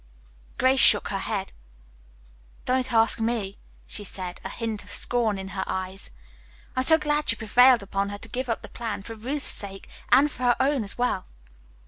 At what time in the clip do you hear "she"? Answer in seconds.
3.85-4.03